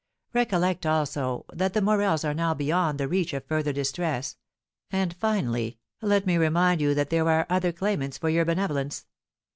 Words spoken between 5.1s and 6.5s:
finally, let me